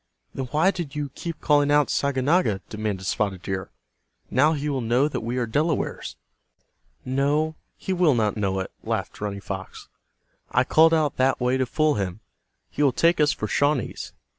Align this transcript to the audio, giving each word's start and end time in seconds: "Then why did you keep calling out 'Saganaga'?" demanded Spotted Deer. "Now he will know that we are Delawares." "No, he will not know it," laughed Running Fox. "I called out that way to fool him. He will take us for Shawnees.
"Then 0.33 0.45
why 0.45 0.71
did 0.71 0.95
you 0.95 1.09
keep 1.13 1.41
calling 1.41 1.69
out 1.69 1.89
'Saganaga'?" 1.91 2.61
demanded 2.69 3.03
Spotted 3.05 3.43
Deer. 3.43 3.69
"Now 4.31 4.53
he 4.53 4.67
will 4.67 4.81
know 4.81 5.07
that 5.07 5.21
we 5.21 5.37
are 5.37 5.45
Delawares." 5.45 6.15
"No, 7.05 7.53
he 7.77 7.93
will 7.93 8.15
not 8.15 8.35
know 8.35 8.59
it," 8.61 8.71
laughed 8.81 9.21
Running 9.21 9.41
Fox. 9.41 9.89
"I 10.49 10.63
called 10.63 10.95
out 10.95 11.17
that 11.17 11.39
way 11.39 11.55
to 11.57 11.67
fool 11.67 11.93
him. 12.01 12.21
He 12.71 12.81
will 12.81 12.91
take 12.91 13.19
us 13.19 13.31
for 13.31 13.45
Shawnees. 13.45 14.11